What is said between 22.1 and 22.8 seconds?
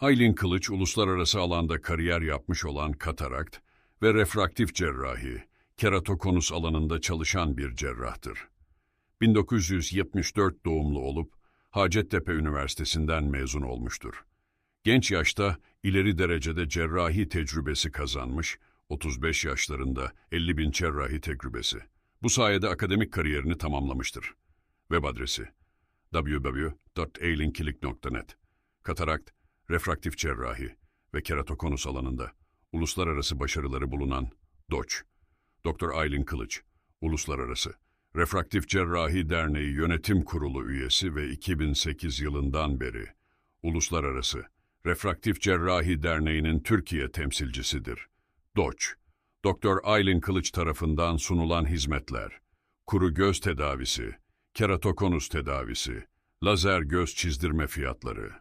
Bu sayede